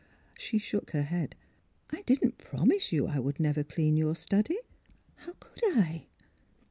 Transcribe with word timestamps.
"She 0.35 0.57
shook 0.57 0.89
her 0.93 1.03
head. 1.03 1.35
I 1.91 2.01
didn't 2.01 2.39
promise 2.39 2.91
you 2.91 3.05
I 3.05 3.19
would 3.19 3.39
never 3.39 3.63
clean 3.63 3.97
your 3.97 4.15
study. 4.15 4.57
How 5.17 5.33
could 5.39 5.61
I? 5.77 6.07